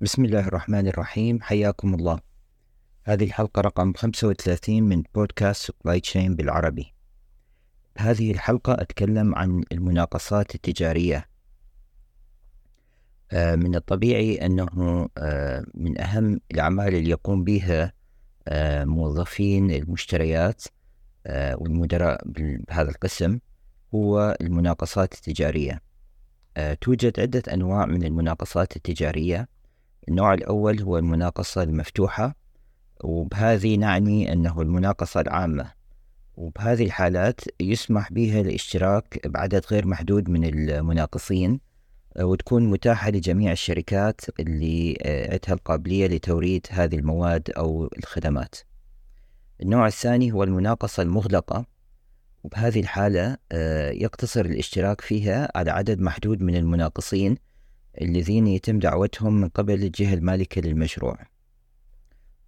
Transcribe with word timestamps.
بسم 0.00 0.24
الله 0.24 0.48
الرحمن 0.48 0.88
الرحيم 0.88 1.42
حياكم 1.42 1.94
الله 1.94 2.20
هذه 3.04 3.24
الحلقة 3.24 3.60
رقم 3.60 3.92
35 3.92 4.82
من 4.82 5.02
بودكاست 5.14 5.66
سبلاي 5.66 6.00
تشين 6.00 6.36
بالعربي. 6.36 6.94
هذه 7.98 8.32
الحلقة 8.32 8.72
أتكلم 8.72 9.34
عن 9.34 9.64
المناقصات 9.72 10.54
التجارية. 10.54 11.28
آه، 13.32 13.56
من 13.56 13.74
الطبيعي 13.74 14.46
أنه 14.46 15.08
آه، 15.18 15.64
من 15.74 16.00
أهم 16.00 16.40
الأعمال 16.50 16.94
اللي 16.94 17.10
يقوم 17.10 17.44
بها 17.44 17.92
آه، 18.48 18.84
موظفين 18.84 19.70
المشتريات 19.70 20.64
والمدراء 21.54 22.22
بهذا 22.26 22.90
القسم 22.90 23.38
هو 23.94 24.36
المناقصات 24.40 25.14
التجارية. 25.14 25.93
توجد 26.80 27.20
عدة 27.20 27.42
أنواع 27.52 27.86
من 27.86 28.04
المناقصات 28.04 28.76
التجارية. 28.76 29.48
النوع 30.08 30.34
الأول 30.34 30.80
هو 30.80 30.98
المناقصة 30.98 31.62
المفتوحة 31.62 32.36
وبهذه 33.04 33.76
نعني 33.76 34.32
أنه 34.32 34.60
المناقصة 34.60 35.20
العامة. 35.20 35.72
وبهذه 36.36 36.84
الحالات 36.84 37.40
يسمح 37.60 38.12
بها 38.12 38.40
الاشتراك 38.40 39.28
بعدد 39.28 39.64
غير 39.70 39.86
محدود 39.86 40.28
من 40.28 40.44
المناقصين 40.44 41.60
وتكون 42.20 42.70
متاحة 42.70 43.10
لجميع 43.10 43.52
الشركات 43.52 44.20
اللي 44.40 44.98
عندها 45.04 45.54
القابلية 45.54 46.06
لتوريد 46.06 46.66
هذه 46.70 46.96
المواد 46.96 47.50
أو 47.50 47.90
الخدمات. 47.98 48.54
النوع 49.62 49.86
الثاني 49.86 50.32
هو 50.32 50.42
المناقصة 50.42 51.02
المغلقة. 51.02 51.66
وبهذه 52.44 52.80
الحالة 52.80 53.36
يقتصر 53.92 54.44
الاشتراك 54.44 55.00
فيها 55.00 55.50
على 55.54 55.70
عدد 55.70 56.00
محدود 56.00 56.42
من 56.42 56.56
المناقصين 56.56 57.36
الذين 58.02 58.46
يتم 58.46 58.78
دعوتهم 58.78 59.40
من 59.40 59.48
قبل 59.48 59.74
الجهة 59.74 60.14
المالكة 60.14 60.60
للمشروع. 60.60 61.18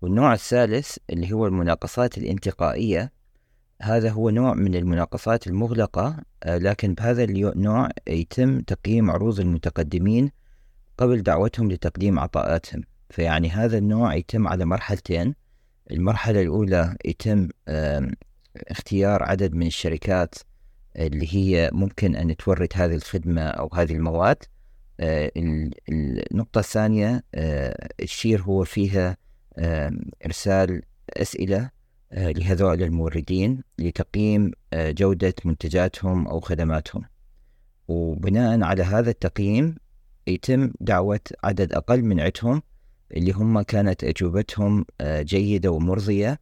والنوع 0.02 0.32
الثالث 0.32 0.96
اللي 1.10 1.32
هو 1.32 1.46
المناقصات 1.46 2.18
الانتقائية 2.18 3.12
هذا 3.82 4.10
هو 4.10 4.30
نوع 4.30 4.54
من 4.54 4.74
المناقصات 4.74 5.46
المغلقة 5.46 6.16
آه، 6.42 6.58
لكن 6.58 6.94
بهذا 6.94 7.24
النوع 7.24 7.88
يتم 8.08 8.60
تقييم 8.60 9.10
عروض 9.10 9.40
المتقدمين 9.40 10.30
قبل 10.98 11.22
دعوتهم 11.22 11.72
لتقديم 11.72 12.18
عطاءاتهم. 12.18 12.82
فيعني 13.10 13.48
هذا 13.50 13.78
النوع 13.78 14.14
يتم 14.14 14.48
على 14.48 14.64
مرحلتين. 14.64 15.34
المرحلة 15.90 16.42
الأولى 16.42 16.96
يتم 17.04 17.48
اختيار 18.68 19.22
عدد 19.22 19.54
من 19.54 19.66
الشركات 19.66 20.34
اللي 20.96 21.34
هي 21.34 21.70
ممكن 21.72 22.16
أن 22.16 22.36
تورد 22.36 22.68
هذه 22.74 22.94
الخدمة 22.94 23.42
أو 23.42 23.70
هذه 23.74 23.92
المواد. 23.92 24.36
آه، 25.00 25.32
النقطة 25.88 26.58
الثانية 26.58 27.24
آه، 27.34 27.88
الشير 28.02 28.42
هو 28.42 28.64
فيها 28.64 29.16
إرسال 30.26 30.82
أسئلة 31.10 31.70
آه، 32.12 32.30
لهذول 32.30 32.82
الموردين 32.82 33.62
لتقييم 33.78 34.50
جودة 34.74 35.34
منتجاتهم 35.44 36.28
أو 36.28 36.40
خدماتهم. 36.40 37.02
وبناء 37.88 38.62
على 38.62 38.82
هذا 38.82 39.10
التقييم 39.10 39.76
يتم 40.26 40.72
دعوة 40.80 41.20
عدد 41.44 41.72
أقل 41.72 42.02
من 42.02 42.20
عدهم 42.20 42.62
اللي 43.16 43.32
هم 43.32 43.62
كانت 43.62 44.04
أجوبتهم 44.04 44.84
جيدة 45.02 45.70
ومرضية. 45.70 46.40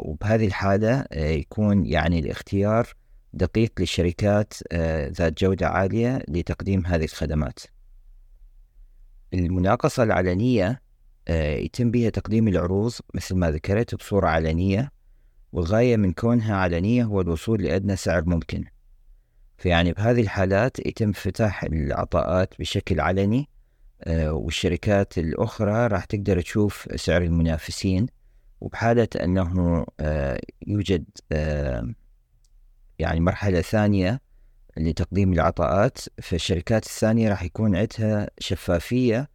وبهذه 0.00 0.46
الحالة 0.46 1.04
يكون 1.12 1.86
يعني 1.86 2.18
الاختيار 2.18 2.94
دقيق 3.32 3.72
للشركات 3.78 4.54
آه، 4.72 5.08
ذات 5.08 5.40
جودة 5.40 5.68
عالية 5.68 6.22
لتقديم 6.28 6.86
هذه 6.86 7.04
الخدمات. 7.04 7.58
المناقصة 9.34 10.02
العلنية 10.02 10.82
آه، 11.28 11.56
يتم 11.56 11.90
بها 11.90 12.10
تقديم 12.10 12.48
العروض 12.48 12.92
مثل 13.14 13.34
ما 13.34 13.50
ذكرت 13.50 13.94
بصورة 13.94 14.28
علنية 14.28 14.92
والغاية 15.52 15.96
من 15.96 16.12
كونها 16.12 16.56
علنية 16.56 17.04
هو 17.04 17.20
الوصول 17.20 17.62
لأدنى 17.62 17.96
سعر 17.96 18.24
ممكن. 18.24 18.64
فيعني 19.58 19.92
بهذه 19.92 20.20
الحالات 20.20 20.86
يتم 20.86 21.12
فتح 21.12 21.64
العطاءات 21.64 22.54
بشكل 22.58 23.00
علني 23.00 23.48
آه، 24.02 24.32
والشركات 24.32 25.18
الأخرى 25.18 25.86
راح 25.86 26.04
تقدر 26.04 26.40
تشوف 26.40 26.88
سعر 26.96 27.22
المنافسين. 27.22 28.06
وبحالة 28.60 29.08
أنه 29.20 29.86
يوجد 30.66 31.04
يعني 32.98 33.20
مرحلة 33.20 33.60
ثانية 33.60 34.20
لتقديم 34.76 35.32
العطاءات 35.32 35.98
فالشركات 36.22 36.86
الثانية 36.86 37.30
راح 37.30 37.42
يكون 37.42 37.76
عندها 37.76 38.30
شفافية 38.38 39.30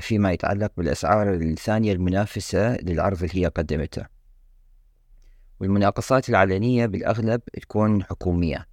فيما 0.00 0.32
يتعلق 0.32 0.72
بالأسعار 0.76 1.34
الثانية 1.34 1.92
المنافسة 1.92 2.76
للعرض 2.76 3.22
اللي 3.22 3.42
هي 3.42 3.46
قدمته 3.46 4.06
والمناقصات 5.60 6.28
العلنية 6.28 6.86
بالأغلب 6.86 7.40
تكون 7.44 8.04
حكومية. 8.04 8.66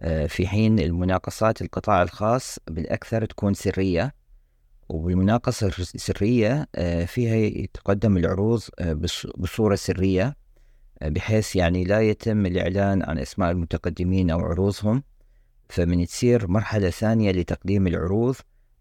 آه، 0.00 0.26
في 0.26 0.46
حين 0.46 0.78
المناقصات 0.78 1.62
القطاع 1.62 2.02
الخاص 2.02 2.58
بالأكثر 2.66 3.24
تكون 3.24 3.54
سرية 3.54 4.14
وبالمناقصة 4.88 5.66
السرية 5.66 6.68
آه، 6.74 7.04
فيها 7.04 7.66
تقدم 7.74 8.16
العروض 8.16 8.62
آه، 8.78 8.92
بصورة 9.38 9.74
سرية 9.74 10.36
بحيث 11.02 11.56
يعني 11.56 11.84
لا 11.84 12.00
يتم 12.00 12.46
الإعلان 12.46 13.02
عن 13.02 13.18
أسماء 13.18 13.50
المتقدمين 13.50 14.30
أو 14.30 14.40
عروضهم. 14.40 15.02
فمن 15.68 16.06
تصير 16.06 16.48
مرحلة 16.48 16.90
ثانية 16.90 17.30
لتقديم 17.30 17.86
العروض 17.86 18.36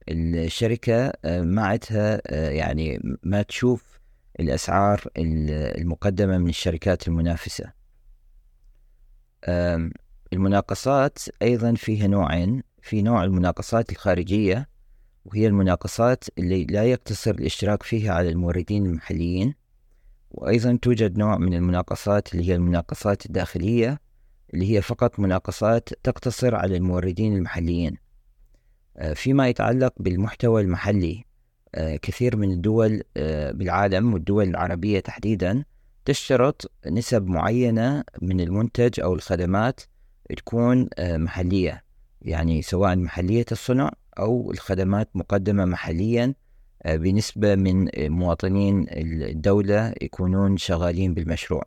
الشركة 0.10 1.14
آه، 1.26 1.42
ما 1.42 1.66
عندها 1.66 2.22
آه، 2.28 2.50
يعني 2.50 3.00
ما 3.24 3.42
تشوف 3.42 4.00
الأسعار 4.40 5.04
المقدمة 5.18 6.38
من 6.38 6.50
الشركات 6.50 7.08
المنافسة. 7.08 7.78
المناقصات 10.34 11.20
أيضا 11.42 11.74
فيها 11.74 12.08
نوعين. 12.08 12.64
في 12.82 13.02
نوع 13.02 13.24
المناقصات 13.24 13.92
الخارجية 13.92 14.70
وهي 15.28 15.48
المناقصات 15.48 16.24
اللي 16.38 16.64
لا 16.66 16.84
يقتصر 16.84 17.32
الاشتراك 17.32 17.84
فيها 17.84 18.14
على 18.14 18.30
الموردين 18.30 18.86
المحليين. 18.86 19.54
وأيضا 20.32 20.80
توجد 20.82 21.18
نوع 21.18 21.38
من 21.38 21.54
المناقصات 21.54 22.34
اللي 22.34 22.50
هي 22.50 22.56
المناقصات 22.56 23.26
الداخلية 23.26 24.00
اللي 24.54 24.76
هي 24.76 24.82
فقط 24.82 25.20
مناقصات 25.20 25.90
تقتصر 26.04 26.56
على 26.56 26.78
الموردين 26.78 27.36
المحليين. 27.36 27.98
آه، 28.98 29.14
فيما 29.14 29.48
يتعلق 29.48 29.94
بالمحتوى 29.98 30.62
المحلي. 30.62 31.24
آه، 31.76 31.96
كثير 31.96 32.38
من 32.38 32.52
الدول 32.52 33.04
آه، 33.18 33.52
بالعالم 33.52 34.14
والدول 34.14 34.50
العربية 34.50 35.00
تحديدا 35.00 35.64
تشترط 36.06 36.72
نسب 36.88 37.28
معينة 37.28 38.04
من 38.22 38.42
المنتج 38.42 39.00
أو 39.00 39.14
الخدمات 39.14 39.82
تكون 40.38 40.90
محلية. 41.00 41.84
يعني 42.22 42.62
سواء 42.62 42.96
محلية 42.96 43.46
الصنع 43.52 43.92
أو 44.20 44.52
الخدمات 44.52 45.10
مقدمة 45.16 45.66
محليا 45.66 46.34
آه، 46.84 46.96
بنسبة 46.96 47.56
من 47.56 47.90
مواطنين 47.98 48.86
الدولة 48.92 49.94
يكونون 50.02 50.58
شغالين 50.58 51.14
بالمشروع. 51.14 51.64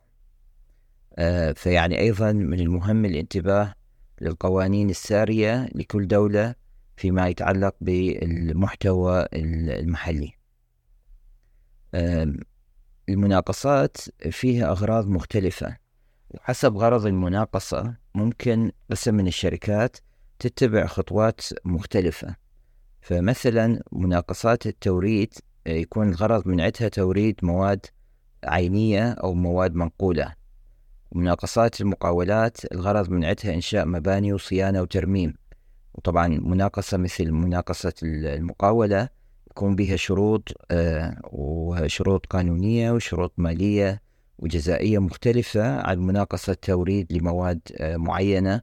آه، 1.15 1.51
فيعني 1.51 1.99
أيضا 1.99 2.31
من 2.31 2.59
المهم 2.59 3.05
الانتباه 3.05 3.73
للقوانين 4.21 4.89
السارية 4.89 5.69
لكل 5.75 6.07
دولة 6.07 6.55
فيما 6.97 7.27
يتعلق 7.27 7.75
بالمحتوى 7.81 9.25
المحلي. 9.33 10.33
المناقصات 13.09 13.97
فيها 14.29 14.71
أغراض 14.71 15.07
مختلفة. 15.07 15.77
وحسب 16.29 16.77
غرض 16.77 17.05
المناقصة 17.05 17.95
ممكن 18.15 18.71
قسم 18.91 19.15
من 19.15 19.27
الشركات 19.27 19.97
تتبع 20.39 20.85
خطوات 20.85 21.41
مختلفة. 21.65 22.40
فمثلا 23.01 23.81
مناقصات 23.91 24.65
التوريد 24.67 25.33
آه، 25.67 25.71
يكون 25.71 26.09
الغرض 26.09 26.47
من 26.47 26.61
عندها 26.61 26.87
توريد 26.87 27.35
مواد 27.43 27.85
عينية 28.43 29.11
أو 29.11 29.33
مواد 29.33 29.75
منقولة. 29.75 30.33
مناقصات 31.11 31.81
المقاولات 31.81 32.73
الغرض 32.73 33.09
من 33.09 33.25
عندها 33.25 33.53
إنشاء 33.53 33.85
مباني 33.85 34.33
وصيانة 34.33 34.81
وترميم. 34.81 35.33
وطبعا 35.93 36.27
مناقصة 36.27 36.97
مثل 36.97 37.31
مناقصة 37.31 37.93
المقاولة 38.03 39.09
يكون 39.51 39.75
بها 39.75 39.95
شروط 39.95 40.49
آه، 40.71 41.17
وشروط 41.23 42.25
قانونية 42.25 42.91
وشروط 42.91 43.33
مالية 43.37 44.01
وجزائية 44.39 44.99
مختلفة 44.99 45.81
عن 45.81 45.99
مناقصة 45.99 46.53
توريد 46.53 47.13
لمواد 47.13 47.59
آه، 47.77 47.97
معينة. 47.97 48.61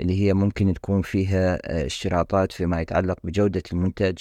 اللي 0.00 0.26
هي 0.26 0.34
ممكن 0.34 0.74
تكون 0.74 1.02
فيها 1.02 1.58
آه، 1.64 1.86
اشتراطات 1.86 2.52
فيما 2.52 2.80
يتعلق 2.80 3.18
بجودة 3.24 3.62
المنتج 3.72 4.18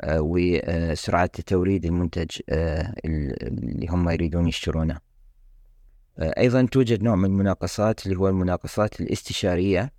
آه، 0.00 0.20
وسرعة 0.20 1.26
توريد 1.26 1.84
المنتج 1.84 2.30
آه، 2.48 2.94
اللي 3.04 3.86
هم 3.90 4.10
يريدون 4.10 4.48
يشترونه. 4.48 4.98
أيضا 6.18 6.66
توجد 6.66 7.02
نوع 7.02 7.14
من 7.14 7.24
المناقصات 7.24 8.06
اللي 8.06 8.18
هو 8.18 8.28
المناقصات 8.28 9.00
الاستشارية 9.00 9.92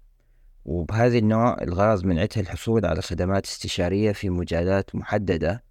وبهذه 0.66 1.20
النوع 1.20 1.62
الغرض 1.62 2.06
منعتها 2.06 2.42
الحصول 2.42 2.86
على 2.86 3.02
خدمات 3.02 3.46
استشارية 3.46 4.12
في 4.12 4.30
مجالات 4.30 4.96
محددة. 4.96 5.64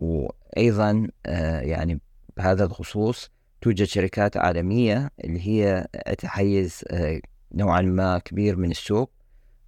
وأيضا 0.00 1.08
يعني 1.60 2.00
بهذا 2.36 2.64
الخصوص 2.64 3.30
توجد 3.60 3.84
شركات 3.84 4.36
عالمية 4.36 5.10
اللي 5.24 5.48
هي 5.48 5.86
تحيز 6.18 6.84
نوعا 7.56 7.82
ما 7.82 8.18
كبير 8.18 8.56
من 8.56 8.70
السوق 8.70 9.10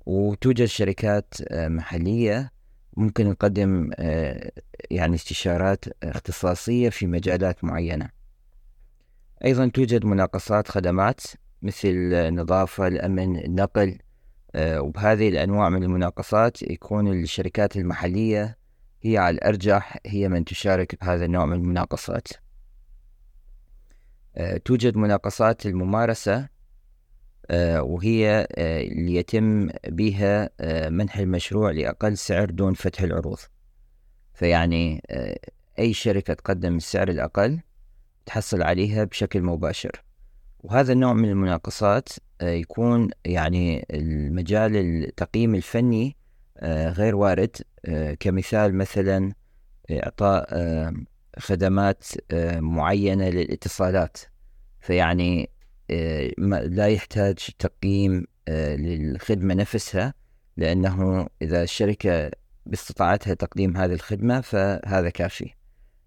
وتوجد 0.06 0.64
شركات 0.64 1.34
محلية 1.52 2.52
ممكن 2.96 3.28
نقدم 3.30 3.90
يعني 4.90 5.14
استشارات 5.14 5.84
اختصاصية 6.02 6.88
في 6.88 7.06
مجالات 7.06 7.64
معينة. 7.64 8.10
أيضا 9.44 9.68
توجد 9.68 10.04
مناقصات 10.04 10.68
خدمات 10.68 11.20
مثل 11.62 11.88
النظافة 12.12 12.86
الأمن 12.86 13.38
النقل 13.38 13.98
وبهذه 14.56 15.28
الأنواع 15.28 15.68
من 15.68 15.82
المناقصات 15.82 16.62
يكون 16.62 17.12
الشركات 17.12 17.76
المحلية 17.76 18.58
هي 19.02 19.18
على 19.18 19.34
الأرجح 19.34 19.98
هي 20.06 20.28
من 20.28 20.44
تشارك 20.44 21.00
بهذا 21.00 21.24
النوع 21.24 21.46
من 21.46 21.56
المناقصات. 21.56 22.28
توجد 24.64 24.96
مناقصات 24.96 25.66
الممارسة 25.66 26.57
وهي 27.50 28.46
اللي 28.58 29.14
يتم 29.14 29.68
بها 29.88 30.50
منح 30.90 31.16
المشروع 31.18 31.70
لأقل 31.70 32.16
سعر 32.16 32.50
دون 32.50 32.74
فتح 32.74 33.02
العروض. 33.02 33.38
فيعني 34.34 35.02
أي 35.78 35.92
شركة 35.92 36.34
تقدم 36.34 36.76
السعر 36.76 37.08
الأقل 37.08 37.60
تحصل 38.26 38.62
عليها 38.62 39.04
بشكل 39.04 39.42
مباشر. 39.42 40.04
وهذا 40.60 40.92
النوع 40.92 41.12
من 41.12 41.28
المناقصات 41.28 42.08
يكون 42.42 43.10
يعني 43.24 43.86
المجال 43.90 44.76
التقييم 44.76 45.54
الفني 45.54 46.16
غير 46.64 47.16
وارد. 47.16 47.56
كمثال 48.20 48.74
مثلا 48.74 49.32
إعطاء 49.90 50.48
خدمات 51.38 52.04
معينة 52.56 53.28
للاتصالات. 53.28 54.18
فيعني 54.80 55.50
لا 56.64 56.86
يحتاج 56.86 57.36
تقييم 57.58 58.24
للخدمة 58.48 59.54
نفسها 59.54 60.14
لأنه 60.56 61.26
إذا 61.42 61.62
الشركة 61.62 62.30
باستطاعتها 62.66 63.34
تقديم 63.34 63.76
هذه 63.76 63.92
الخدمة 63.92 64.40
فهذا 64.40 65.10
كافي. 65.10 65.50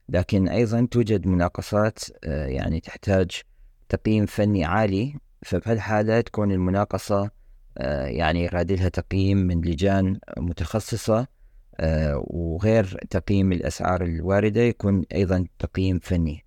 لكن 0.10 0.48
أيضا 0.48 0.88
توجد 0.92 1.28
مناقصات 1.28 2.00
يعني 2.24 2.80
تحتاج 2.80 3.42
تقييم 3.90 4.26
فني 4.26 4.66
عالي 4.66 5.16
فبهالحالة 5.46 6.22
تكون 6.22 6.52
المناقصة 6.52 7.32
يعني 8.06 8.44
يراد 8.44 8.72
لها 8.72 8.90
تقييم 8.90 9.38
من 9.38 9.62
لجان 9.62 10.20
متخصصة 10.38 11.28
وغير 12.18 12.98
تقييم 13.10 13.52
الأسعار 13.52 14.04
الواردة 14.04 14.62
يكون 14.62 15.04
أيضا 15.14 15.46
تقييم 15.60 16.00
فني. 16.00 16.46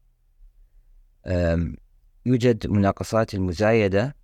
يوجد 2.26 2.66
مناقصات 2.66 3.34
المزايدة 3.34 4.16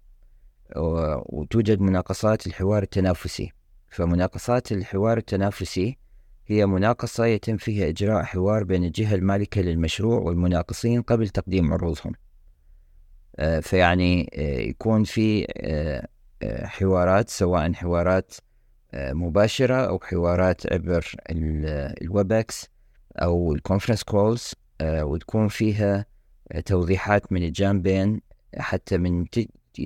وتوجد 0.77 1.81
مناقصات 1.81 2.47
الحوار 2.47 2.83
التنافسي. 2.83 3.53
فمناقصات 3.91 4.73
الحوار 4.73 5.19
التنافسي 5.19 5.99
هي 6.47 6.67
مناقصة 6.67 7.27
يتم 7.27 7.57
فيها 7.57 7.89
إجراء 7.89 8.23
حوار 8.23 8.65
بين 8.65 8.85
الجهة 8.85 9.15
المالكة 9.15 9.61
للمشروع 9.61 10.21
والمناقصين 10.21 11.03
قبل 11.03 11.29
تقديم 11.29 11.73
عروضهم. 11.73 12.13
آه، 13.37 13.61
فيعني 13.61 14.31
آه، 14.35 14.61
يكون 14.61 15.05
في 15.05 15.47
آه، 15.57 16.09
حوارات 16.67 17.31
سواء 17.31 17.73
حوارات 17.73 18.35
مباشرة 18.95 19.75
أو 19.75 19.99
حوارات 20.03 20.73
عبر 20.73 21.15
ال 21.31 21.54
Webex 21.54 22.69
أو 23.17 23.55
ال 23.55 23.59
conference 23.59 24.03
calls 24.03 24.55
وتكون 24.83 25.49
فيها 25.49 26.07
توضيحات 26.65 27.33
من 27.33 27.43
الجانبين 27.43 28.21
حتى 28.59 28.99
من 28.99 29.25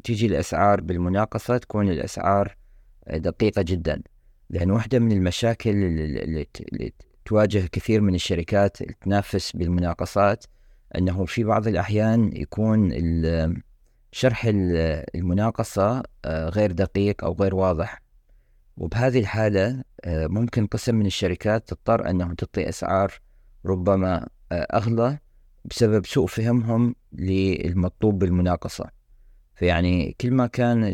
تجي 0.04 0.26
الأسعار 0.26 0.80
بالمناقصة 0.80 1.58
تكون 1.58 1.88
الأسعار 1.88 2.56
دقيقة 3.10 3.62
جدا. 3.62 4.02
لأن 4.50 4.70
واحدة 4.70 4.98
من 4.98 5.12
المشاكل 5.12 5.70
اللي 5.70 6.46
تواجه 7.24 7.66
كثير 7.72 8.00
من 8.00 8.14
الشركات 8.14 8.82
تنافس 8.82 9.56
بالمناقصات 9.56 10.44
أنه 10.98 11.24
في 11.24 11.44
بعض 11.44 11.68
الأحيان 11.68 12.30
يكون 12.36 12.92
شرح 14.12 14.44
المناقصة 15.14 16.02
آه، 16.24 16.48
غير 16.48 16.72
دقيق 16.72 17.24
أو 17.24 17.32
غير 17.40 17.54
واضح. 17.54 18.02
وبهذه 18.76 19.18
الحالة 19.20 19.84
آه، 20.04 20.26
ممكن 20.26 20.66
قسم 20.66 20.94
من 20.94 21.06
الشركات 21.06 21.68
تضطر 21.68 22.10
أنه 22.10 22.34
تعطي 22.34 22.68
أسعار 22.68 23.12
ربما 23.66 24.28
آه، 24.52 24.66
أغلى. 24.74 25.18
بسبب 25.64 26.06
سوء 26.06 26.26
فهمهم 26.26 26.94
للمطلوب 27.12 28.18
بالمناقصة. 28.18 28.90
فيعني 29.54 30.16
كل 30.20 30.30
ما 30.30 30.46
كان 30.46 30.84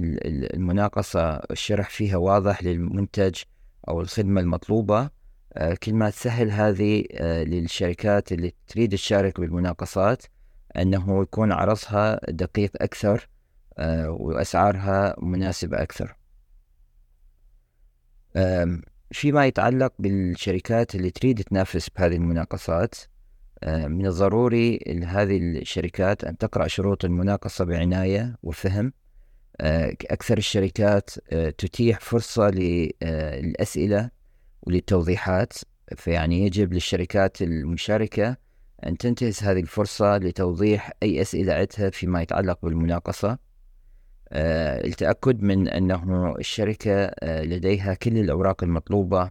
المناقصة 0.55 1.35
الشرح 1.37 1.91
فيها 1.91 2.17
واضح 2.17 2.63
للمنتج 2.63 3.43
أو 3.89 4.01
الخدمة 4.01 4.41
المطلوبة 4.41 5.11
آه، 5.53 5.75
كل 5.75 5.95
ما 5.95 6.11
تسهل 6.11 6.51
هذه 6.51 7.05
آه، 7.13 7.45
للشركات 7.45 8.33
اللي 8.33 8.55
تريد 8.67 8.93
تشارك 8.93 9.41
بالمناقصات 9.41 10.23
أنه 10.77 11.23
يكون 11.23 11.53
عرضها 11.53 12.21
دقيق 12.31 12.71
أكثر 12.83 13.29
آه، 13.79 14.11
وأسعارها 14.11 15.17
مناسبة 15.19 15.83
أكثر. 15.83 16.17
فيما 19.13 19.47
يتعلق 19.47 19.93
بالشركات 19.99 20.95
اللي 20.95 21.11
تريد 21.11 21.43
تنافس 21.43 21.89
بهذه 21.89 22.17
المناقصات 22.17 22.95
من 23.67 24.07
الضروري 24.07 24.79
لهذه 24.87 25.37
الشركات 25.37 26.25
أن 26.25 26.39
تقرأ 26.39 26.67
شروط 26.67 27.05
المناقصة 27.05 27.65
بعناية 27.65 28.37
وفهم. 28.43 28.93
آه، 29.61 29.97
أكثر 30.11 30.39
الشركات 30.39 31.11
آه، 31.33 31.51
تتيح 31.51 32.01
فرصة 32.01 32.51
للأسئلة 32.51 34.11
وللتوضيحات. 34.63 35.53
فيعني 35.97 36.47
يجب 36.47 36.73
للشركات 36.73 37.43
المشاركة 37.43 38.37
أن 38.87 38.99
تنتهز 38.99 39.43
هذه 39.43 39.61
الفرصة 39.61 40.17
لتوضيح 40.17 40.93
أي 41.03 41.21
أسئلة 41.21 41.53
عندها 41.53 41.91
فيما 41.91 42.23
يتعلق 42.23 42.59
بالمناقصة. 42.63 43.39
التأكد 44.33 45.43
من 45.43 45.69
أنه 45.69 46.35
الشركة 46.39 47.11
لديها 47.23 47.95
كل 47.95 48.19
الأوراق 48.19 48.65
المطلوبة 48.65 49.23
آه، 49.23 49.31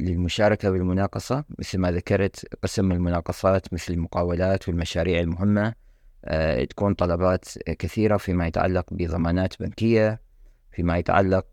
للمشاركة 0.00 0.70
بالمناقصة 0.70 1.44
مثل 1.58 1.78
ما 1.78 1.90
ذكرت 1.90 2.54
قسم 2.62 2.92
المناقصات 2.92 3.72
مثل 3.74 3.92
المقاولات 3.92 4.68
والمشاريع 4.68 5.20
المهمة. 5.20 5.74
آه، 6.24 6.64
تكون 6.64 6.94
طلبات 6.94 7.44
كثيرة 7.58 8.16
فيما 8.16 8.46
يتعلق 8.46 8.86
بضمانات 8.90 9.62
بنكية 9.62 10.20
فيما 10.72 10.98
يتعلق 10.98 11.46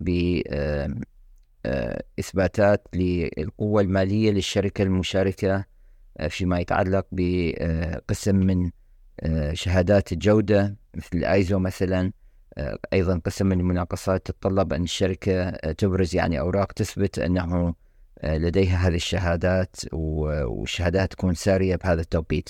بإثباتات 1.65 2.87
آه، 2.93 2.97
للقوة 2.97 3.81
المالية 3.81 4.31
للشركة 4.31 4.81
المشاركة 4.81 5.65
فيما 6.29 6.59
يتعلق 6.59 7.05
بقسم 7.11 8.35
من 8.35 8.71
شهادات 9.53 10.11
الجودة 10.11 10.75
مثل 10.95 11.09
الآيزو 11.13 11.59
مثلا. 11.59 12.11
أيضا 12.93 13.21
قسم 13.25 13.45
من 13.45 13.59
المناقصات 13.59 14.25
تتطلب 14.25 14.73
أن 14.73 14.83
الشركة 14.83 15.49
تبرز 15.49 16.15
يعني 16.15 16.39
أوراق 16.39 16.71
تثبت 16.71 17.19
أنه 17.19 17.43
آه، 17.43 17.75
لديها 18.25 18.87
هذه 18.87 18.95
الشهادات 18.95 19.75
والشهادات 19.93 21.11
تكون 21.11 21.33
سارية 21.33 21.75
بهذا 21.75 22.01
التوقيت. 22.01 22.49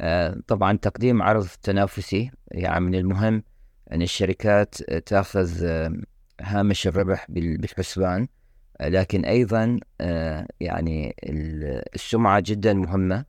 آه، 0.00 0.40
طبعا 0.46 0.76
تقديم 0.76 1.22
عرض 1.22 1.48
تنافسي 1.62 2.30
يعني 2.50 2.84
من 2.84 2.94
المهم 2.94 3.42
أن 3.92 4.02
الشركات 4.02 4.82
تأخذ 4.82 5.64
آه، 5.64 5.92
هامش 6.40 6.86
الربح 6.86 7.26
بالحسبان. 7.28 8.28
لكن 8.80 9.24
أيضا 9.24 9.80
يعني 10.60 11.16
السمعة 11.94 12.42
جدا 12.46 12.74
مهمة. 12.74 13.24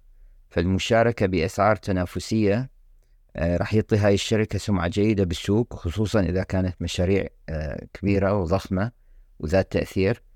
فالمشاركة 0.49 1.25
بأسعار 1.25 1.75
تنافسية 1.75 2.69
راح 3.37 3.73
يعطي 3.73 3.97
هاي 3.97 4.13
الشركة 4.13 4.59
سمعة 4.59 4.87
جيدة 4.87 5.23
بالسوق 5.23 5.73
خصوصا 5.73 6.19
إذا 6.19 6.43
كانت 6.43 6.75
مشاريع 6.81 7.27
كبيرة 7.93 8.33
وضخمة 8.33 8.91
وذات 9.39 9.71
تأثير. 9.71 10.23
آه، 10.23 10.28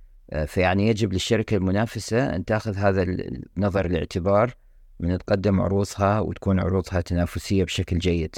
فيعني 0.45 0.87
يجب 0.87 1.13
للشركة 1.13 1.57
المنافسة 1.57 2.35
أن 2.35 2.45
تأخذ 2.45 2.75
هذا 2.75 3.03
النظر 3.03 3.85
الاعتبار 3.85 4.53
من 4.99 5.17
تقدم 5.17 5.61
عروضها 5.61 6.19
وتكون 6.19 6.59
عروضها 6.59 7.01
تنافسية 7.01 7.63
بشكل 7.63 7.97
جيد. 7.97 8.35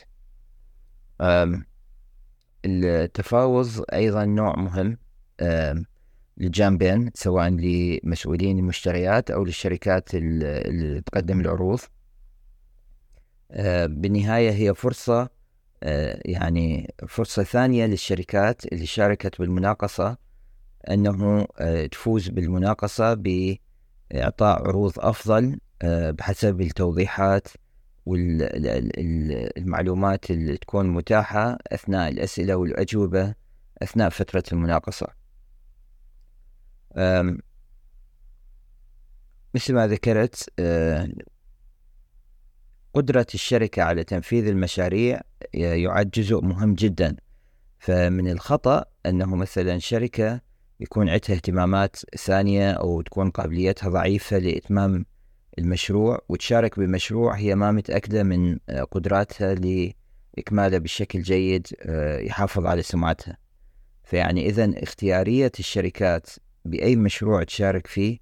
التفاوض 2.66 3.86
أيضا 3.94 4.26
نوع 4.26 4.56
مهم 4.56 4.98
للجانبين 6.38 7.12
سواء 7.14 7.50
لمسؤولين 7.50 8.60
المشتريات 8.60 9.32
أو 9.32 9.46
للشركات 9.46 10.16
اللي 10.16 11.02
تقدم 11.02 11.40
العروض. 11.40 11.80
بالنهاية 13.86 14.52
هي 14.52 14.74
فرصة 14.74 15.30
يعني 16.26 16.94
فرصة 17.08 17.44
ثانية 17.44 17.86
للشركات 17.86 18.66
اللي 18.66 18.86
شاركت 18.86 19.40
بالمناقصة 19.40 20.25
أنه 20.90 21.48
تفوز 21.92 22.30
بالمناقصة 22.30 23.14
بإعطاء 23.14 24.68
عروض 24.68 25.00
أفضل 25.00 25.60
بحسب 25.84 26.62
التوضيحات 26.62 27.48
والمعلومات 28.06 30.32
اللي 30.32 30.58
تكون 30.58 30.90
متاحة 30.90 31.58
أثناء 31.68 32.10
الأسئلة 32.10 32.56
والأجوبة 32.56 33.36
أثناء 33.84 34.10
فترة 34.10 34.44
المناقصة. 34.54 35.08
مثل 39.56 39.74
ما 39.74 39.88
ذكرت 39.88 40.50
آه، 40.60 41.10
قدرة 42.94 43.28
الشركة 43.34 43.84
على 43.84 44.04
تنفيذ 44.04 44.48
المشاريع 44.48 45.22
يعد 45.54 46.10
جزء 46.10 46.42
مهم 46.42 46.74
جدا. 46.74 47.16
فمن 47.80 48.32
الخطأ 48.32 48.86
أنه 49.06 49.36
مثلا 49.36 49.80
شركة 49.80 50.42
يكون 50.80 51.10
عندها 51.10 51.36
اهتمامات 51.36 51.96
ثانية 52.18 52.72
أو 52.72 53.02
تكون 53.02 53.30
قابليتها 53.30 53.90
ضعيفة 53.90 54.38
لإتمام 54.38 55.06
المشروع 55.60 56.20
وتشارك 56.30 56.80
بمشروع 56.80 57.36
هي 57.36 57.56
ما 57.56 57.72
متأكدة 57.72 58.24
من 58.24 58.60
آه، 58.70 58.84
قدراتها 58.84 59.56
لإكماله 59.56 60.78
بشكل 60.78 61.22
جيد 61.22 61.68
آه، 61.82 62.20
يحافظ 62.20 62.66
على 62.66 62.82
سمعتها. 62.82 63.38
فيعني 64.04 64.50
إذا 64.50 64.74
اختيارية 64.78 65.52
الشركات 65.60 66.30
بأي 66.66 66.96
مشروع 66.96 67.44
تشارك 67.44 67.88
فيه 67.88 68.20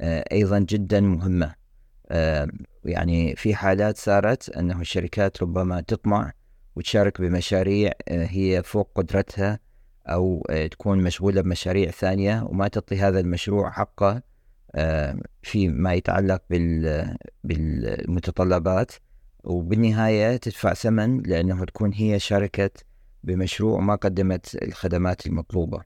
آه، 0.00 0.24
أيضا 0.32 0.58
جدا 0.58 1.00
مهمة. 1.00 1.66
يعني 2.84 3.36
في 3.36 3.54
حالات 3.54 3.98
صارت 3.98 4.48
أنه 4.50 4.80
الشركات 4.80 5.42
ربما 5.42 5.80
تطمع 5.80 6.32
وتشارك 6.76 7.20
بمشاريع 7.20 7.92
هي 8.08 8.62
فوق 8.62 8.90
قدرتها 8.94 9.58
أو 10.06 10.46
تكون 10.70 10.98
مشغولة 10.98 11.40
بمشاريع 11.40 11.90
ثانية 11.90 12.42
وما 12.42 12.68
تعطي 12.68 12.96
هذا 12.96 13.20
المشروع 13.20 13.70
حقه 13.70 14.22
في 15.42 15.68
ما 15.68 15.94
يتعلق 15.94 16.42
بالمتطلبات. 17.44 18.92
وبالنهاية 19.44 20.36
تدفع 20.36 20.74
ثمن 20.74 21.22
لأنه 21.22 21.64
تكون 21.64 21.92
هي 21.92 22.18
شاركت 22.18 22.84
بمشروع 23.24 23.80
ما 23.80 23.94
قدمت 23.94 24.62
الخدمات 24.62 25.26
المطلوبة. 25.26 25.80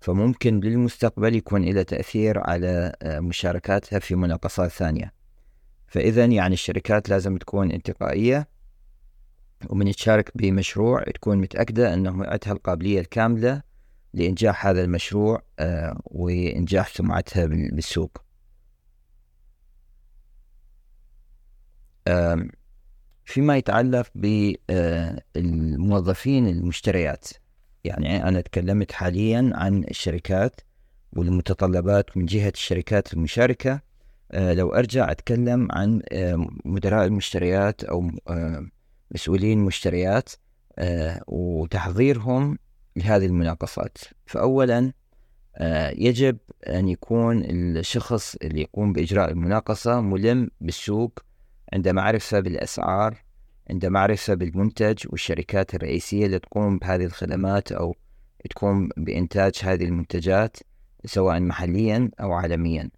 فممكن 0.00 0.60
للمستقبل 0.60 1.34
يكون 1.34 1.64
له 1.64 1.82
تأثير 1.82 2.38
على 2.38 2.92
آه، 3.02 3.20
مشاركاتها 3.20 3.98
في 3.98 4.14
مناقصات 4.14 4.70
ثانية. 4.70 5.12
فإذا 5.86 6.24
يعني 6.24 6.54
الشركات 6.54 7.08
لازم 7.08 7.36
تكون 7.36 7.70
انتقائية 7.72 8.48
ومن 9.68 9.92
تشارك 9.92 10.30
بمشروع 10.34 11.02
تكون 11.02 11.38
متأكدة 11.38 11.94
أنه 11.94 12.10
عندها 12.10 12.52
القابلية 12.52 13.00
الكاملة 13.00 13.62
لإنجاح 14.14 14.66
هذا 14.66 14.84
المشروع 14.84 15.42
آه، 15.58 16.00
وإنجاح 16.04 16.88
سمعتها 16.88 17.46
بالسوق. 17.46 18.18
فيما 23.24 23.56
يتعلق 23.56 24.06
بالموظفين 25.34 26.48
المشتريات. 26.48 27.28
يعني 27.84 28.28
أنا 28.28 28.40
تكلمت 28.40 28.92
حاليا 28.92 29.50
عن 29.54 29.84
الشركات 29.84 30.60
والمتطلبات 31.12 32.16
من 32.16 32.26
جهة 32.26 32.52
الشركات 32.54 33.14
المشاركة. 33.14 33.80
آه، 34.32 34.54
لو 34.54 34.68
أرجع 34.68 35.10
أتكلم 35.10 35.68
عن 35.72 36.02
مدراء 36.64 37.04
المشتريات 37.06 37.84
أو 37.84 38.10
مسؤولين 39.10 39.58
مشتريات 39.58 40.30
آه، 40.78 41.22
وتحضيرهم 41.26 42.58
لهذه 42.96 43.26
المناقصات. 43.26 43.98
فأولا 44.26 44.92
آه، 45.56 45.90
يجب 45.90 46.38
أن 46.66 46.88
يكون 46.88 47.44
الشخص 47.44 48.36
اللي 48.42 48.60
يقوم 48.60 48.92
بإجراء 48.92 49.30
المناقصة 49.30 50.00
ملم 50.00 50.50
بالسوق 50.60 51.18
عند 51.72 51.88
معرفة 51.88 52.40
بالأسعار 52.40 53.16
عند 53.70 53.86
معرفة 53.86 54.34
بالمنتج 54.34 55.06
والشركات 55.08 55.74
الرئيسية 55.74 56.26
اللي 56.26 56.38
تقوم 56.38 56.78
بهذه 56.78 57.04
الخدمات 57.04 57.72
أو 57.72 57.96
تقوم 58.50 58.88
بإنتاج 58.96 59.52
هذه 59.62 59.84
المنتجات 59.84 60.56
سواء 61.04 61.40
محليا 61.40 62.10
أو 62.20 62.32
عالميا. 62.32 62.90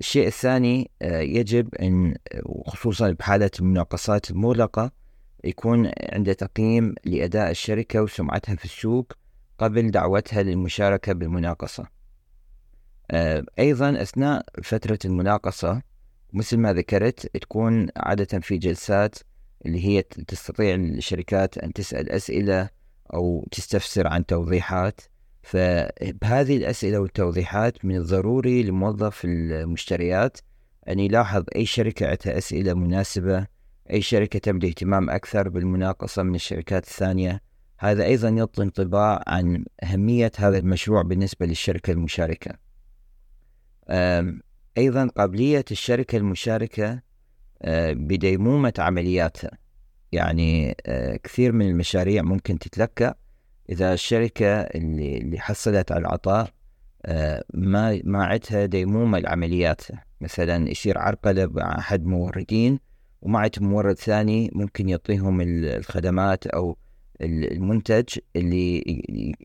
الشيء 0.00 0.26
الثاني 0.26 0.90
آه، 1.02 1.20
يجب 1.20 1.74
أن 1.74 2.14
وخصوصا 2.44 3.10
بحالة 3.10 3.50
المناقصات 3.60 4.30
المغلقة 4.30 4.92
يكون 5.44 5.90
عنده 6.12 6.32
تقييم 6.32 6.94
لأداء 7.04 7.50
الشركة 7.50 8.02
وسمعتها 8.02 8.54
في 8.54 8.64
السوق 8.64 9.12
قبل 9.58 9.90
دعوتها 9.90 10.42
للمشاركة 10.42 11.12
بالمناقصة. 11.12 11.86
آه، 13.10 13.44
أيضا 13.58 14.02
أثناء 14.02 14.44
فترة 14.62 14.98
المناقصة 15.04 15.82
مثل 16.32 16.56
ما 16.56 16.72
ذكرت 16.72 17.36
تكون 17.36 17.88
عادة 17.96 18.40
في 18.40 18.58
جلسات 18.58 19.18
اللي 19.66 19.84
هي 19.84 20.02
تستطيع 20.02 20.74
الشركات 20.74 21.58
أن 21.58 21.72
تسأل 21.72 22.10
أسئلة 22.10 22.68
أو 23.14 23.48
تستفسر 23.50 24.06
عن 24.06 24.26
توضيحات. 24.26 25.00
فبهذه 25.42 26.56
الأسئلة 26.56 26.98
والتوضيحات 26.98 27.84
من 27.84 27.96
الضروري 27.96 28.62
لموظف 28.62 29.24
المشتريات 29.24 30.38
أن 30.88 31.00
يلاحظ 31.00 31.44
أي 31.56 31.66
شركة 31.66 32.06
عندها 32.06 32.38
أسئلة 32.38 32.74
مناسبة 32.74 33.46
أي 33.92 34.02
شركة 34.02 34.38
تبدي 34.38 34.68
اهتمام 34.68 35.10
أكثر 35.10 35.48
بالمناقصة 35.48 36.22
من 36.22 36.34
الشركات 36.34 36.84
الثانية. 36.84 37.42
هذا 37.78 38.04
أيضا 38.04 38.28
يعطي 38.28 38.62
انطباع 38.62 39.22
عن 39.26 39.64
أهمية 39.82 40.32
هذا 40.36 40.58
المشروع 40.58 41.02
بالنسبة 41.02 41.46
للشركة 41.46 41.90
المشاركة. 41.90 42.50
أيضا 44.78 45.06
قابلية 45.06 45.64
الشركة 45.70 46.16
المشاركة 46.16 47.02
بديمومة 47.90 48.72
عملياتها. 48.78 49.50
يعني 50.12 50.76
كثير 51.24 51.52
من 51.52 51.68
المشاريع 51.68 52.22
ممكن 52.22 52.58
تتلكأ 52.58 53.14
إذا 53.70 53.92
الشركة 53.92 54.46
اللي, 54.60 55.18
اللي 55.18 55.38
حصلت 55.38 55.92
على 55.92 56.00
العطاء 56.00 56.50
ما 57.54 58.00
ما 58.04 58.24
عندها 58.24 58.66
ديمومة 58.66 59.18
لعملياتها. 59.18 60.04
مثلا 60.20 60.70
يصير 60.70 60.98
عرقلة 60.98 61.46
مع 61.46 61.78
أحد 61.78 62.04
موردين 62.04 62.78
وما 63.22 63.38
عندهم 63.38 63.68
مورد 63.68 63.98
ثاني 63.98 64.50
ممكن 64.54 64.88
يعطيهم 64.88 65.40
الخدمات 65.40 66.46
أو 66.46 66.76
المنتج 67.20 68.18
اللي 68.36 68.84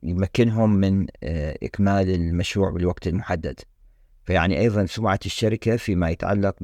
يمكنهم 0.04 0.76
من 0.76 1.08
إكمال 1.64 2.10
المشروع 2.10 2.70
بالوقت 2.72 3.08
المحدد. 3.08 3.60
فيعني 4.26 4.60
أيضا 4.60 4.86
سمعة 4.86 5.20
الشركة 5.26 5.76
فيما 5.76 6.10
يتعلق 6.10 6.56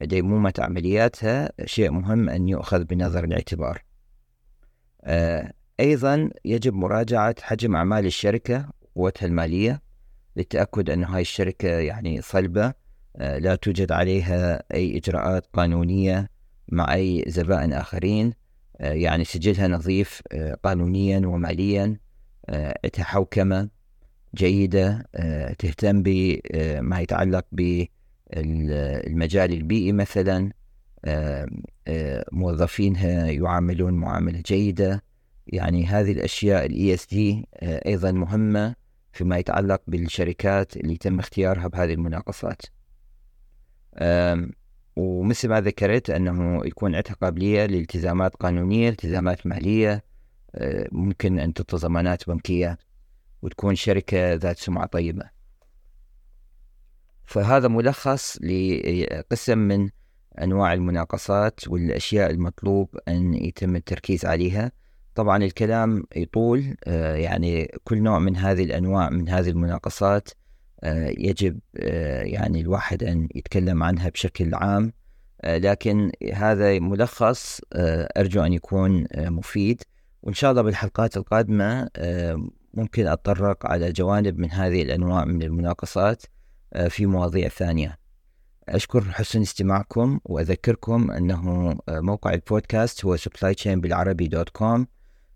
بديمومة 0.00 0.54
عملياتها 0.58 1.52
شيء 1.64 1.90
مهم 1.90 2.28
أن 2.28 2.48
يؤخذ 2.48 2.84
بنظر 2.84 3.24
الاعتبار. 3.24 3.82
آه، 5.04 5.52
أيضا 5.80 6.30
يجب 6.44 6.74
مراجعة 6.74 7.34
حجم 7.42 7.76
أعمال 7.76 8.06
الشركة 8.06 8.68
وقوتها 8.94 9.26
المالية 9.26 9.82
للتأكد 10.36 10.90
أن 10.90 11.04
هاي 11.04 11.20
الشركة 11.20 11.68
يعني 11.68 12.22
صلبة 12.22 12.66
آه، 12.66 12.74
لا 13.18 13.54
توجد 13.54 13.92
عليها 13.92 14.62
أي 14.74 14.96
إجراءات 14.96 15.46
قانونية 15.52 16.30
مع 16.68 16.94
أي 16.94 17.24
زبائن 17.26 17.72
آخرين. 17.72 18.32
آه، 18.80 18.92
يعني 18.92 19.24
سجلها 19.24 19.68
نظيف 19.68 20.22
قانونيا 20.62 21.26
وماليا 21.26 21.96
حوكمة 22.98 23.68
جيدة 24.34 25.08
آه، 25.14 25.52
تهتم 25.52 26.02
بما 26.02 26.96
آه، 26.96 27.00
يتعلق 27.00 27.46
بالمجال 27.52 29.52
البيئي 29.52 29.92
مثلا. 29.92 30.52
آه، 31.04 31.46
موظفينها 32.32 33.26
يعاملون 33.26 33.94
معاملة 33.94 34.42
جيدة. 34.46 35.04
يعني 35.46 35.86
هذه 35.86 36.12
الأشياء 36.12 36.94
اس 36.94 37.06
دي 37.06 37.48
أيضا 37.62 38.10
مهمة 38.10 38.74
فيما 39.12 39.38
يتعلق 39.38 39.82
بالشركات 39.86 40.76
اللي 40.76 40.96
تم 40.96 41.18
اختيارها 41.18 41.68
بهذه 41.68 41.92
المناقصات. 41.92 42.62
ومثل 44.96 45.48
ما 45.48 45.60
ذكرت 45.60 46.10
أنه 46.10 46.66
يكون 46.66 46.94
عندها 46.94 47.14
قابلية 47.14 47.66
لالتزامات 47.66 48.36
قانونية 48.36 48.88
التزامات 48.88 49.46
مالية 49.46 50.04
ممكن 50.92 51.38
أن 51.38 51.54
تعطي 51.54 51.76
ضمانات 51.76 52.28
بنكية 52.28 52.78
وتكون 53.42 53.74
شركة 53.74 54.34
ذات 54.34 54.58
سمعة 54.58 54.86
طيبة. 54.86 55.30
فهذا 57.24 57.68
ملخص 57.68 58.38
لقسم 58.42 59.58
من 59.58 59.90
أنواع 60.42 60.72
المناقصات 60.72 61.68
والأشياء 61.68 62.30
المطلوب 62.30 62.98
أن 63.08 63.34
يتم 63.34 63.76
التركيز 63.76 64.24
عليها. 64.24 64.72
طبعا 65.14 65.44
الكلام 65.44 66.04
يطول 66.16 66.76
آه، 66.84 67.14
يعني 67.14 67.72
كل 67.84 68.02
نوع 68.02 68.18
من 68.18 68.36
هذه 68.36 68.64
الأنواع 68.64 69.10
من 69.10 69.28
هذه 69.28 69.50
المناقصات 69.50 70.28
آه، 70.28 70.32
يجب 71.18 71.58
آه، 71.76 72.22
يعني 72.22 72.60
الواحد 72.60 73.02
أن 73.04 73.28
يتكلم 73.34 73.82
عنها 73.82 74.08
بشكل 74.08 74.54
عام. 74.54 74.92
لكن 75.44 76.12
هذا 76.34 76.78
ملخص 76.78 77.60
أرجو 78.16 78.42
أن 78.42 78.52
يكون 78.52 79.06
مفيد. 79.16 79.82
وإن 80.22 80.34
شاء 80.34 80.50
الله 80.50 80.62
بالحلقات 80.62 81.16
القادمة 81.16 81.88
آه، 81.96 82.48
ممكن 82.74 83.06
أتطرق 83.06 83.66
على 83.66 83.92
جوانب 83.92 84.38
من 84.38 84.50
هذه 84.50 84.82
الأنواع 84.82 85.24
من 85.24 85.42
المناقصات 85.42 86.22
آه، 86.72 86.88
في 86.88 87.06
مواضيع 87.06 87.48
ثانية. 87.48 87.98
أشكر 88.68 89.02
حسن 89.02 89.40
استماعكم 89.40 90.20
وأذكركم 90.24 91.10
أنه 91.10 91.70
آه، 91.88 92.00
موقع 92.00 92.34
البودكاست 92.34 93.04
هو 93.04 93.16
supplychain 93.16 93.68
بالعربي 93.68 94.28
dot 94.28 94.48
com 94.48 94.86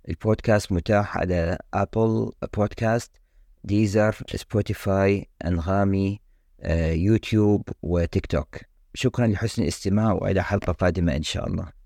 البودكاست 0.08 0.72
متاح 0.72 1.18
على 1.18 1.58
Apple 1.75 2.32
Podcasts 2.56 3.21
Deezer 3.64 4.16
Spotify 4.34 5.28
أنغامي 5.45 6.21
YouTube 6.92 7.68
و 7.82 8.26
TikTok 8.26 8.56
شكرا 8.95 9.26
لحسن 9.26 9.62
الاستماع 9.62 10.12
وإلى 10.12 10.42
حلقة 10.42 10.73
قادمة 10.73 11.16
إن 11.16 11.23
شاء 11.23 11.47
الله. 11.47 11.81